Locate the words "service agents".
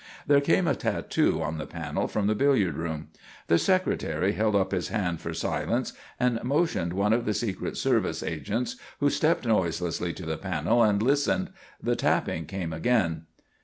7.77-8.77